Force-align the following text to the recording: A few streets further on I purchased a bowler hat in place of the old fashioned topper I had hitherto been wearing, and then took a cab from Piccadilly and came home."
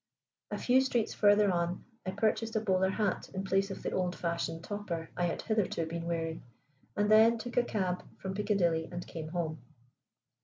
A 0.49 0.57
few 0.57 0.81
streets 0.81 1.13
further 1.13 1.51
on 1.51 1.85
I 2.07 2.09
purchased 2.09 2.55
a 2.55 2.59
bowler 2.59 2.89
hat 2.89 3.29
in 3.35 3.43
place 3.43 3.69
of 3.69 3.83
the 3.83 3.91
old 3.91 4.15
fashioned 4.15 4.63
topper 4.63 5.11
I 5.15 5.25
had 5.25 5.43
hitherto 5.43 5.85
been 5.85 6.07
wearing, 6.07 6.41
and 6.97 7.11
then 7.11 7.37
took 7.37 7.55
a 7.55 7.63
cab 7.63 8.03
from 8.17 8.33
Piccadilly 8.33 8.89
and 8.91 9.05
came 9.05 9.27
home." 9.27 9.61